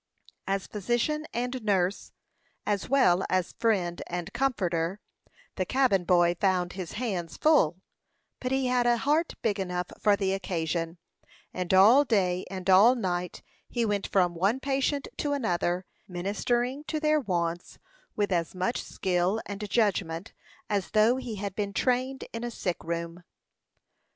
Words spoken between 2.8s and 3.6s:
well as